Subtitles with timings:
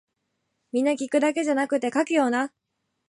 [0.73, 2.51] 皆聞くだけじゃなくて書けよな